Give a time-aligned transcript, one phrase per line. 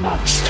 [0.00, 0.49] Monster.